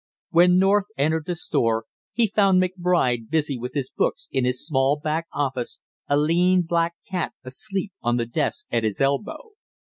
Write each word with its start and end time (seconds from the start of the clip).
When 0.31 0.57
North 0.57 0.85
entered 0.97 1.27
the 1.27 1.35
store 1.35 1.85
he 2.11 2.25
found 2.25 2.59
McBride 2.59 3.29
busy 3.29 3.55
with 3.55 3.75
his 3.75 3.91
books 3.91 4.29
in 4.31 4.45
his 4.45 4.65
small 4.65 4.95
back 4.97 5.27
office, 5.31 5.79
a 6.07 6.17
lean 6.17 6.63
black 6.63 6.95
cat 7.07 7.33
asleep 7.43 7.91
on 8.01 8.17
the 8.17 8.25
desk 8.25 8.65
at 8.71 8.83
his 8.83 8.99
elbow. 8.99 9.51